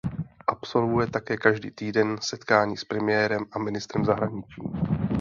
Absolvuje 0.47 1.07
také 1.07 1.37
každý 1.37 1.71
týden 1.71 2.15
setkání 2.21 2.77
s 2.77 2.83
premiérem 2.85 3.45
a 3.51 3.59
ministrem 3.59 4.05
zahraničí. 4.05 4.61